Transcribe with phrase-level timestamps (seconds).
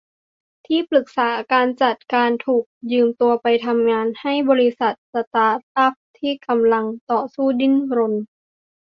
[0.65, 8.13] ที่ปรึกษาการจัดการถูกยืมตัวไปทำงานให้บริษัทสตาร์ตอัพที่กำลังต่อสู้ดิ้นรน